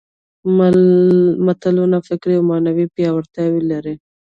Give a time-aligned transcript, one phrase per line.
[1.45, 3.95] متلونه فکري او معنوي پياوړتیا لري